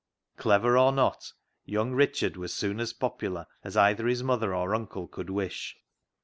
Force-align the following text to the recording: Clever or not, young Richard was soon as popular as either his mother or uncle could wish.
Clever 0.35 0.79
or 0.79 0.91
not, 0.91 1.31
young 1.63 1.91
Richard 1.91 2.35
was 2.35 2.55
soon 2.55 2.79
as 2.79 2.91
popular 2.91 3.45
as 3.63 3.77
either 3.77 4.07
his 4.07 4.23
mother 4.23 4.51
or 4.51 4.73
uncle 4.73 5.07
could 5.07 5.29
wish. 5.29 5.77